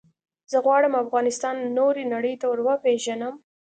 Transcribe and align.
زه 0.51 0.57
غواړم 0.65 0.93
افغانستان 1.03 1.55
نورې 1.77 2.03
نړی 2.13 2.33
ته 2.41 2.45
وروپېژنم. 2.53 3.33